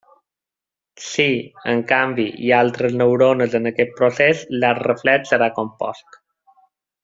Si, 1.07 1.27
en 1.73 1.83
canvi, 1.91 2.25
hi 2.45 2.49
ha 2.55 2.63
altres 2.67 2.97
neurones 3.03 3.59
en 3.61 3.73
aquest 3.73 3.95
procés, 4.01 4.43
l'arc 4.65 4.85
reflex 4.91 5.35
serà 5.35 5.53
compost. 5.63 6.23